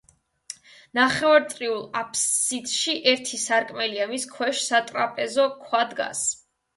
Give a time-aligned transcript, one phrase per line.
[0.99, 6.25] ნახევარწრიულ აფსიდში ერთი სარკმელია, მის ქვეშ სატრაპეზო ქვა დგას.